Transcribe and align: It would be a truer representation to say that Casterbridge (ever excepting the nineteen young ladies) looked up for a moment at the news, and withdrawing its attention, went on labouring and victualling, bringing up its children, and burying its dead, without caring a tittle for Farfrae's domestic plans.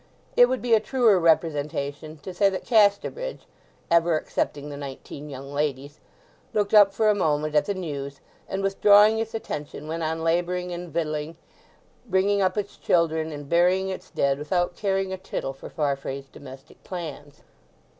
It 0.35 0.49
would 0.49 0.63
be 0.63 0.73
a 0.73 0.79
truer 0.79 1.19
representation 1.19 2.17
to 2.23 2.33
say 2.33 2.49
that 2.49 2.65
Casterbridge 2.65 3.41
(ever 3.91 4.19
excepting 4.19 4.69
the 4.71 4.75
nineteen 4.75 5.29
young 5.29 5.53
ladies) 5.53 5.99
looked 6.55 6.73
up 6.73 6.91
for 6.91 7.07
a 7.07 7.13
moment 7.13 7.53
at 7.53 7.65
the 7.65 7.75
news, 7.75 8.19
and 8.49 8.63
withdrawing 8.63 9.19
its 9.19 9.35
attention, 9.35 9.87
went 9.87 10.01
on 10.01 10.23
labouring 10.23 10.71
and 10.71 10.91
victualling, 10.91 11.37
bringing 12.07 12.41
up 12.41 12.57
its 12.57 12.77
children, 12.77 13.31
and 13.31 13.47
burying 13.47 13.89
its 13.89 14.09
dead, 14.09 14.39
without 14.39 14.75
caring 14.75 15.13
a 15.13 15.17
tittle 15.19 15.53
for 15.53 15.69
Farfrae's 15.69 16.25
domestic 16.29 16.83
plans. 16.83 17.43